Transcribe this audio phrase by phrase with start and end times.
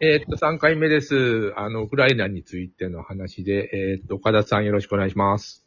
[0.00, 1.52] えーっと、3回目です。
[1.56, 5.66] あの、ウクライナについての話で、えーっと、岡田さんよろしくお願いします。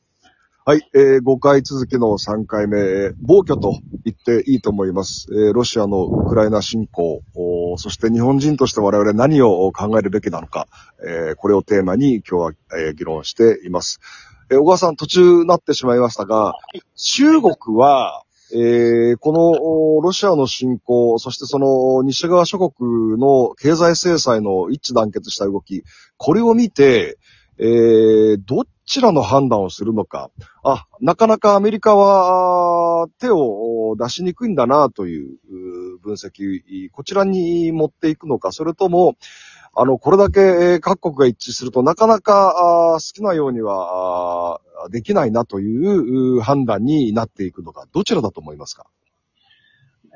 [0.64, 3.74] はい、えー、5回続きの3回目、えー暴挙と
[4.06, 5.28] 言っていいと思います。
[5.34, 7.24] えーロシアのウクライナ侵攻、
[7.78, 10.68] そして日本人として我々何を考えるべきなのか、
[11.06, 14.00] えーこれをテーマに今日は、えー議論しています。
[14.50, 16.54] えー小川さん途中なってしまいましたが、
[16.96, 18.24] 中国は、
[18.54, 25.84] えーこのロシアの侵攻、そしてその西側諸国の経済制裁の一致団結した動き、
[26.18, 27.18] これを見て、
[27.60, 30.32] えーどちらの判断をするのか、
[30.64, 35.38] あ、なかなかアメリカは手を出しにくいんだなという
[36.04, 39.16] 分析、こちらに持っていくのか、それとも、
[39.74, 44.60] あの、これだけ各国が一致するとなかなか好きなようには
[44.90, 48.86] できないなというう判断になっていくのか、どちらだと思いますか？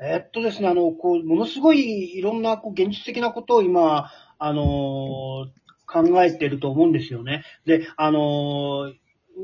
[0.02, 7.44] えっとですね、あの、こう、ものすごいいろんな、こう、現実的なことを今、あのー考えてると思うんですよね。
[7.64, 8.92] で、あのー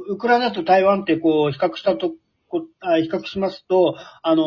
[0.08, 2.12] ウクライナと台湾ってこう、比較したと、
[2.48, 4.42] こあ比較しますと、あの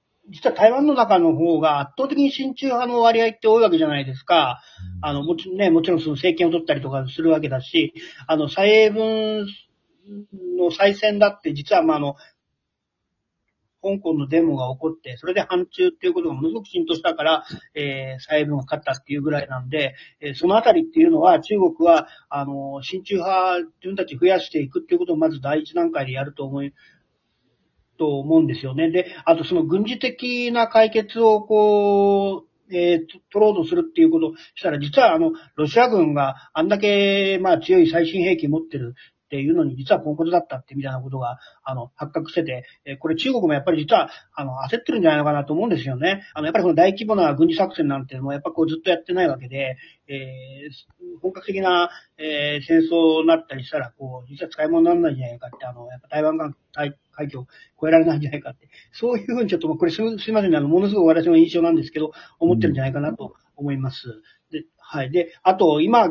[0.00, 4.62] ー実は台湾の中の方が圧倒的に親中派の割合って多いわけじゃないですか。
[5.02, 7.92] あの、もちろんね、もちろんその政権を取ったりとかするわけだし、
[8.26, 9.46] あの、蔡英文
[10.58, 12.16] の再選だって実はまああの、
[13.84, 26.72] 香港のデモが起こって、それで反中っていうことがものすごく浸透したから、えー、蔡英文が勝ったっていうぐらいなんで、えーそのあたりっていうのは中国は、あの、親中派自分たち増やしていくっていうことをまず第一段階でやると思い、
[27.98, 28.90] と思うんですよね。
[28.90, 38.94] で、あとその軍事的な解決をこう、えー取ろうとするっていうことをしたら、実はあの、ロシア軍があんだけ、まあ強い最新兵器持ってる
[39.24, 46.22] っていうのに、実はポンコツだったってみたいなことが、あの、発覚してて、えこれ中国もやっぱり実は、あの、焦ってるんじゃないのかなと思うんですよね。
[46.34, 49.76] あの、やっぱりこの大規模な軍事作戦なんていうのも、やっぱこうずっとやってないわけで、
[50.08, 56.36] えー本格的な、えー戦争になったりしたら、こう、実は使い物にならないんじゃないかって、あの、やっぱ台湾
[56.72, 57.42] 海海峡を
[57.78, 64.06] 越えられないんじゃないかって、そういうふうにちょっと、これすすいませんね、あの、ものすごく私の印象なんですけど、思ってるんじゃないかなと思います。
[64.50, 65.10] で、はい。
[65.10, 66.08] で、あと、今、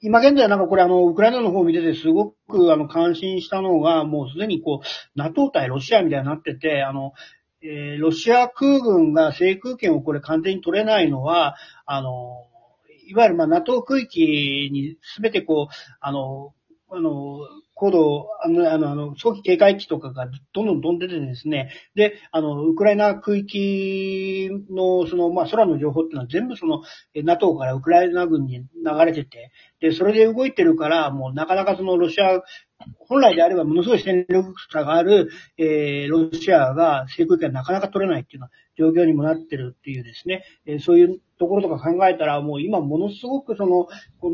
[0.00, 7.12] 今現在なんかこれあの、ウクライナの方を見ててすごくあの、感心したのが、もうすでにこう、NATO 対ロシアみたいになってて、あの、
[7.62, 11.56] えーロシア空軍が制空権をこれ完全に取れないのは、
[11.86, 12.44] あの、
[13.08, 16.52] いわゆるまあ NATO 区域にすべてこう、あの、
[16.88, 17.40] あの、
[17.74, 26.82] 高度、あの、あの、早期警戒機とかがどんどん飛んでてですね、で、あの、ウクライナ区域の、その、まあ、空の情報っていうのは全部その、
[27.24, 28.66] NATO からウクライナ軍に流
[29.04, 32.40] れてて、で、それで動いてるから、もうなかなかそのロシア、
[33.08, 38.48] 本来であればものすごい戦力差がある、えーロシアが制空権なかなか取れないっていうよ
[38.78, 43.88] うな状況にもなってるっていうですね、えーそういうところとか考えたら、もう今ものすごくその、
[44.20, 44.30] こ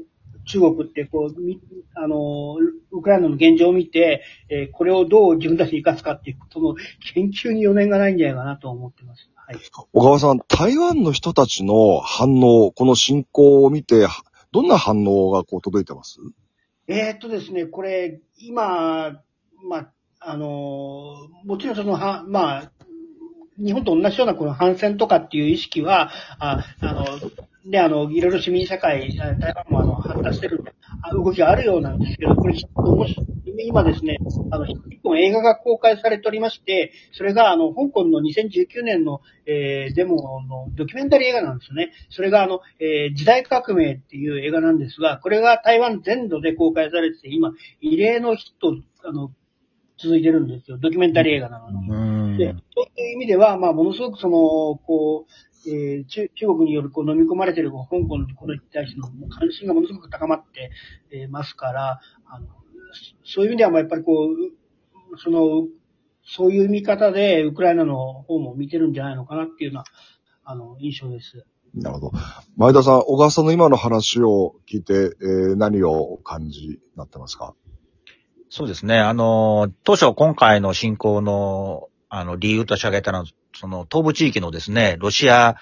[0.00, 0.15] の、
[0.46, 1.60] 中国ってこう、み
[1.94, 2.56] あの、
[2.92, 6.74] ウクライナの現状を見て、えーこれをどう自分たちに生かすかっていう、その
[7.14, 9.28] 研究に余念がないんじゃないかなと思ってます。
[9.34, 9.56] はい。
[9.92, 14.06] 小川さん、台湾の人たちの反応、この侵攻を見て、
[14.52, 16.18] どんな反応がこう届いてます？
[16.88, 19.20] えーっとですね、これ、今、
[19.68, 22.72] まあ、あのーもちろんその、は、まあ、
[23.58, 27.04] 日本と同じようなこの反戦とかっていう意識は、ああの、
[27.66, 30.64] ね、あの、いろいろ市民社会、あ台湾もあの、発達してる
[31.02, 33.16] あ動きがあるようなんですけど、これ、もし
[33.64, 34.18] 今ですね、
[34.50, 41.92] あの、一本映画が公開されておりまして、それがあの、香港の2019年の、えーデモのドキュメンタリー映画なんですよね。
[42.10, 48.76] それがあの、えー時代革命っていう映画なんですが、これが台湾全土で公開されてて、今、異例のヒット、
[49.08, 49.32] あの、
[49.98, 50.78] 続いてるんですよ。
[50.78, 51.88] ドキュメンタリー映画なのに。
[51.88, 57.78] うんで、そういう意味では、まあ、ものすごくその、こう、えー中中国によるこう飲み込まれている香
[58.08, 60.70] 港のことに対しての関心がものすごく高まって、
[61.10, 62.46] えーますから、あの、
[63.24, 64.12] そういう意味では、まあやっぱりこ
[65.12, 65.66] う、その、
[66.24, 69.84] そういう見方でウクライナの方も見てるんじゃないのかなっていうような、
[70.44, 71.44] あの、印象です。
[71.74, 72.12] なるほど。
[72.56, 77.54] 前田さん、小川さんの今の話を聞いて、えー何をお感じになってますか？
[78.48, 78.98] そうですね。
[78.98, 83.24] あの、当初今回の侵攻の、あの、理由として挙げたのは、
[83.58, 85.56] その、東部地域のですね、ロシア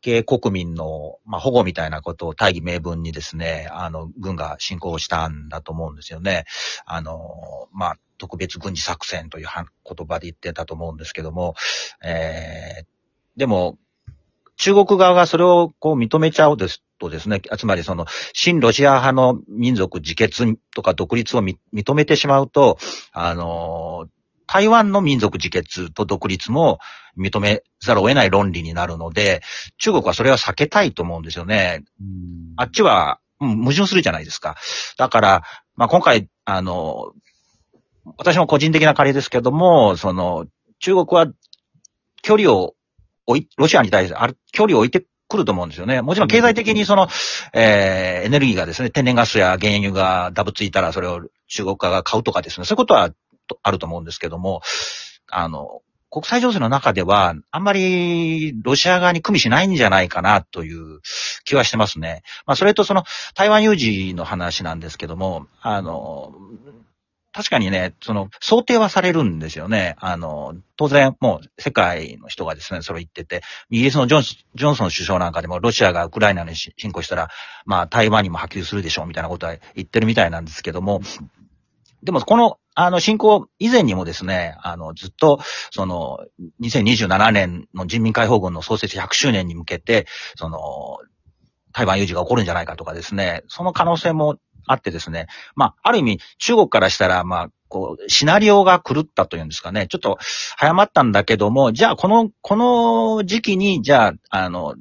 [0.00, 6.44] 系国民の、まあ、保護みたいなことを大義名分にですね、あの、軍が侵攻したんだと思うんですよね。
[6.86, 11.54] あの、まあ、特別軍事作戦という言葉で言ってたと思うんですけども、
[12.02, 12.86] えー、
[13.36, 13.78] でも、
[14.56, 20.44] 中国側がそれをこう認めちゃうですとですね、つまりその、親ロシア派の民族自決
[20.74, 22.78] とか独立を認めてしまうと、
[23.12, 24.06] あの、
[24.50, 26.80] 台湾の民族自決と独立も
[27.16, 29.42] 認めざるを得ない論理になるので、
[29.78, 31.84] 中国はそれは避けたいと思うんですよね。
[32.56, 34.56] あっちは、うん、矛盾するじゃないですか。
[34.98, 35.42] だから、
[35.76, 37.12] まあ、今回、あの、
[38.18, 40.46] 私も個人的な仮ですけども、その、
[40.80, 41.28] 中国は
[42.22, 42.74] 距離を
[43.26, 46.02] 置い、ロシアに対してある距離を置いてくると思うんですよね。
[46.02, 47.06] もちろん経済的にその、
[47.52, 53.10] えー、エネルギーがですね、天然ガスや原油がダブついたらそれを中国家が買うとかですね、そういうことは
[53.62, 54.62] あると思うんですけども、
[55.28, 61.00] あの、国際情勢の中では、あんまりロシア側に組みしないんじゃないかなという
[61.44, 62.22] 気はしてますね。
[62.46, 63.04] まあ、それとその
[63.34, 66.34] 台湾有事の話なんですけども、あの、
[67.32, 69.94] 確かにね、その、想定はされるんですよね。
[70.00, 77.28] あの、当然、もう、世界の人がですね、それ言ってて、イギリスのジョンジョンソン首相なんかでも、ロシアがウクライナに侵攻したら、
[77.66, 81.02] まあ、台湾にも波及するでしょう、みたいなことは言ってるみたいなんですけども、
[82.02, 85.40] でも、この、あの、侵攻以前にもですね、あの、ずっと、
[85.70, 86.20] その、
[86.62, 90.06] 2027年の人民解放軍の創設100周年に向けて、
[90.36, 90.98] その、
[91.72, 94.36] 台湾有事が起こるんじゃないかとかですね、その可能性も
[94.66, 100.18] あってですね、まあ、ある意味、中国からしたら、まあ、こう、シナリオが狂ったというんですかね、ちょっと
[100.56, 104.74] 早まったんだけども、じゃあ、この、この時期に、じゃあ、あの、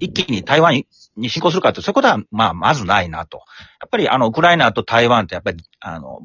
[0.00, 0.82] 一気に台湾
[1.16, 3.38] に侵攻するかって、そういうことは、まあ、まずないなと。
[3.80, 6.20] やっぱり、あの、ウクライナと台湾ってやっぱり、あの、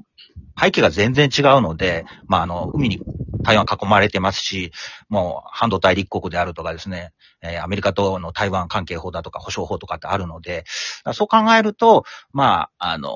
[0.60, 3.02] 背景が全然違うので、まあ、あの、海に
[3.44, 4.72] 台湾囲まれてますし、
[5.08, 10.66] もう半導体立国であるとかですね、えー、アメリカとの台湾関係法だとか保障法とかってあるので、
[11.14, 13.12] そう考えると、まあ、あの、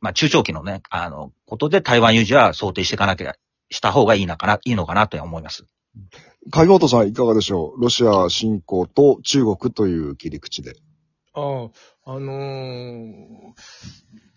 [0.00, 3.34] まあ、中長期のね、あの、ことで台湾有事は想定していかなきゃ、
[3.70, 5.66] した方がいいのかな、いいのかなと思います。
[6.50, 7.80] 影本さんいかがでしょう？
[7.80, 10.74] ロシア侵攻と中国という切り口で。
[11.34, 11.70] ああ、
[12.08, 13.52] あのー、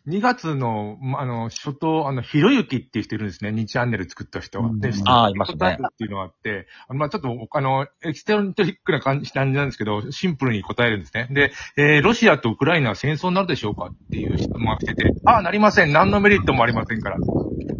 [0.07, 3.51] 2月の、あの、初頭、あの、ひろゆきっていう人いるんですね。
[3.51, 4.69] 2チャンネル作った人が。
[4.73, 5.77] で、ああ、いますね。
[5.79, 11.27] っていうのがあって、あの、まあちょっと、あの、エキステロニトリックな感じなんですけど、シンプルに答えるんですね。
[11.29, 15.93] で、えー、ロシアとウクライナは戦争になるでしょうかっていう質問が来てて、ああ、なりません。
[15.93, 17.17] 何のメリットもありませんから。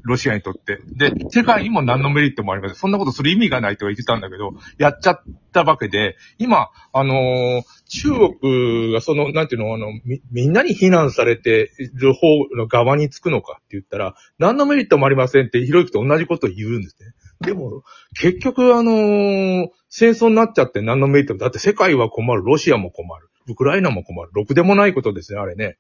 [0.03, 0.79] ロシアにとって。
[0.95, 2.75] で、世界にも何のメリットもありません。
[2.75, 5.21] そんなことする意味がないとは言ってたんだけど、やっちゃっ
[5.51, 8.09] たわけで、今、あのー、中
[8.39, 17.13] 国がその、なんていうの、あの、み、みんなに非難されてる方の側につくのかって言ったら、何のメリットもありませんって、ひろゆきと同じことを言うんですね。
[17.41, 17.83] でも、
[18.19, 25.77] 結局、あのー、戦争になっちゃって何のメリットも、だって世界は困る、ロシアも困る、ウクライナも困る、ろくでもないことですね、あれね。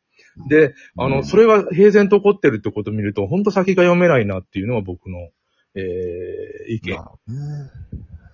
[0.47, 5.29] で、あの、それが平然と起こってるってことを見ると、本当先が読めないなっていうのは僕の、
[5.75, 6.95] えー、意見。
[6.95, 7.11] まあ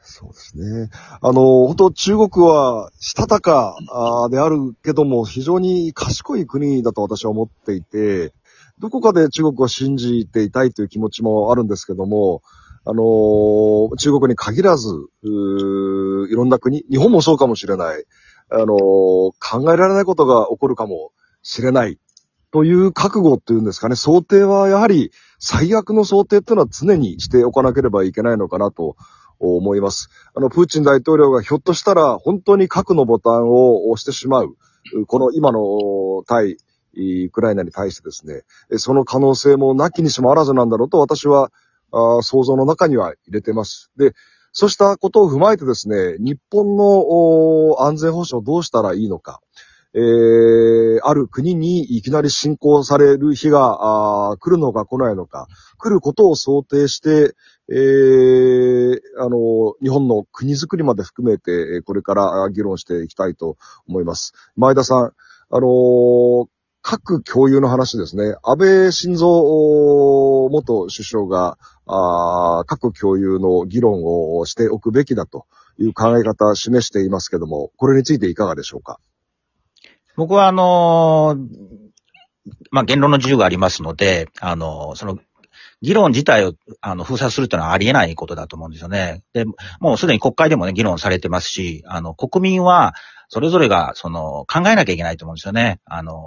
[0.07, 0.89] そうですね。
[1.19, 3.75] あの、本当中国はしたたか
[4.29, 8.33] であるけども、非常に賢い国だと私は思っていて、
[8.79, 12.43] どこかで中国を信じていたいという気持ちもあるんですけども、
[12.85, 14.89] あの、中国に限らず、
[15.23, 18.05] いろんな国、日本もそうかもしれない、
[18.51, 19.33] あの、考
[19.73, 21.11] えられないことが起こるかも
[21.41, 21.97] しれない。
[22.51, 28.95] という覚悟っていうんですかね、想定はやはり最悪の想定っていうのは常にしておかなければいけないのかなと
[29.39, 30.09] 思います。
[30.33, 34.55] あの、プーチン大統領がひょっとしたら本当に核のボタンを押してしまう、
[35.07, 36.57] この今の対
[36.97, 38.43] ウクライナに対してですね、
[38.77, 41.51] その可能性もなきにしもあらずなんだろうと私は
[42.21, 43.91] 想像の中には入れてます。
[43.97, 44.13] で、
[44.51, 49.41] そうしたことを踏まえてですね、日本の安全保障どうしたらいいのか、
[49.93, 57.33] えー、ある国にいきなり侵攻される日が来るのか来ないのか、来ることを想定して、
[57.69, 63.57] えー、あの、日本の国づくりまで含めて、これから議論していきたいと
[63.87, 64.33] 思います。
[64.55, 65.13] 前田さん、
[65.49, 66.47] あの
[66.81, 68.35] 核共有の話ですね。
[68.43, 71.57] 安倍晋三元首相が、
[72.67, 74.03] 核共有の議論
[74.37, 75.47] をしておくべきだと
[75.79, 78.99] いう考え方を示していますけども、これについていかがでしょうか？
[80.15, 81.35] 僕はあの
[82.69, 85.17] まあ、言論の自由がありますので、あのその
[85.85, 89.23] 議論自体を、あの、封鎖するというのはありえないことだと思うんですよね。
[89.33, 89.45] で、
[89.79, 92.95] もうすでに国会でもね、議論されてますし、あの、国民は、
[93.29, 95.79] それぞれが、その、考えなきゃいけないと思うんですよね。
[95.85, 96.23] あの、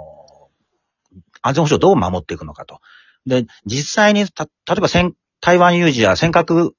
[1.41, 2.79] 安全保障どう守っていくのかと。
[3.25, 4.87] で、実際に、た、例えば
[5.41, 6.71] 台湾有事や尖閣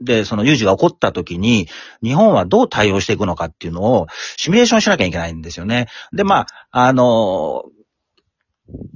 [0.00, 1.68] で、その有事が起こった時に、
[2.02, 5.88] 日本はどう対応していくのかっていうのを、シミュレーションしなきゃいけないんですよね。
[6.12, 7.64] で、まあ、あの、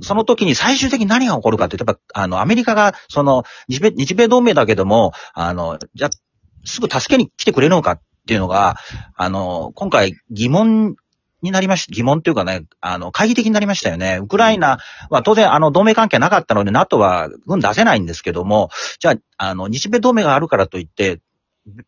[0.00, 6.10] その時に最終的に何が起こるかって、やっぱ、あの、アメリカが、その、日米、日米同盟だけども、あの、じゃ、
[6.64, 8.76] すぐ助けに来てくれるのかっていうのが、
[9.16, 10.96] あの、今回疑問
[11.42, 14.18] になりました、疑問というかね、あの、懐疑的になりましたよね。
[14.22, 14.78] ウクライナ
[15.10, 21.20] は当然、あの、同盟関係なかったので、NATO は軍出せないんですけども、じゃあ、あの、日米同盟があるからといって、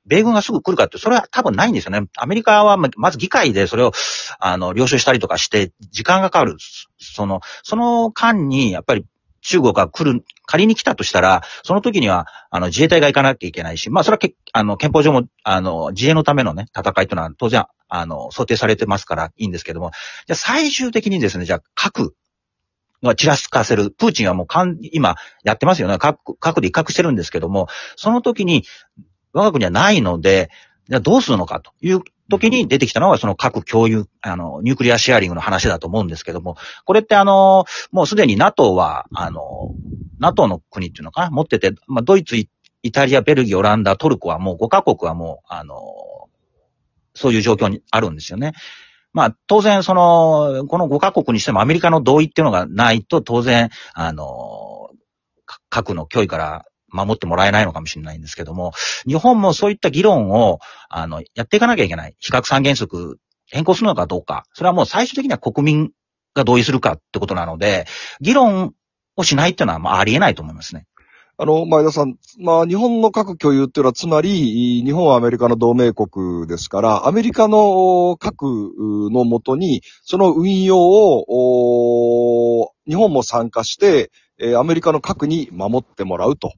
[0.06, 2.08] 米軍がすぐ来るかって、それは多分ないんですよね。
[2.16, 3.92] アメリカはまず議会でそれを、
[4.40, 6.56] あの、了承したりとかして、時間がかかる。
[6.98, 9.06] その、その間に、やっぱり
[9.40, 19.92] 中国が来る、仮に来たとしたら、その時には、あの、自衛隊が行かなきゃいけないし、まあ、それはけ、あの、憲法上も、あの、自衛のためのね、戦いというのは当然、あの、想定されてますからいいんですけども、
[20.26, 22.14] じゃ最終的にですね、じゃあ核
[23.02, 23.90] がちらつかせる。
[23.90, 25.98] プーチンはもうかん、今やってますよね。
[25.98, 28.64] 核、核で威嚇してるんですけども、その時に、
[29.32, 30.50] 我が国はないので、
[30.88, 39.74] じゃあどうするのかという時に出てきたのがその核共有、あの、ニュークリアシェアリングの話だと思うんですけども、これってあの、もうすでに NATO は、あの、
[40.18, 42.48] NATO の国っていうのかな、持ってて、まあ、ドイツ、イ
[42.82, 45.76] イタリア、ベルギー、オランダ、トルコはもう5カ国はもう、あの、
[47.14, 48.52] そういう状況にあるんですよね。
[49.12, 54.90] まあ、当然、その、この5カ国にしてもアメリカの同意っていうのがないと、当然、あの、
[55.44, 58.72] か核の脅威から守ってもらえないのかもしれないんですけども、
[59.06, 62.14] 日本もそういった議論を、あの、やっていかなきゃいけない。
[62.18, 64.44] 非核三原則変更するのかどうか。
[64.52, 65.90] それはもう最終的には国民
[66.34, 67.86] が同意するかってことなので、
[68.20, 68.74] 議論
[69.16, 70.86] をしないっていうのは、まあ、ありえないと思いますね。
[71.40, 78.42] あの、前田さん、まあ、日本の核共有っていうのは、つまり、日本はアメリカの同盟国ですから、アメリカの核
[79.12, 84.10] のもとに、その運用を、日本も参加して、
[84.56, 86.52] アメリカの核に守ってもらうと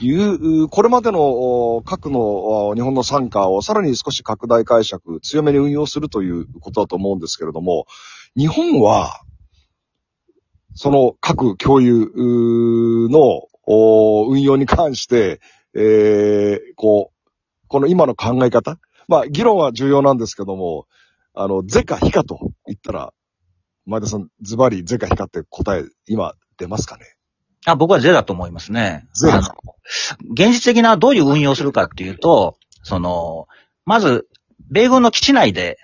[0.00, 7.86] いう、これまでのお核の日本の参加をさらに少し拡大解釈、強めに運用するということだと思うんですけれども、
[8.36, 9.22] 日本は、
[10.74, 13.48] その核共有の
[14.28, 15.40] 運用に関して、
[15.74, 20.86] えー、こう、この今の考え方、まあ、議論は重要なんですけども、
[21.34, 23.12] あの、是か非かと言ったら、
[23.86, 27.15] 前田さん、ズバリ是か非かって答え、今出ますかね？
[27.66, 29.06] あ僕はゼだと思いますね。
[29.12, 29.56] 是ですか？
[30.32, 33.46] 現実的などういう運用をするかっていうと、その、
[33.84, 34.26] まず、
[34.70, 35.78] 米軍の基地内で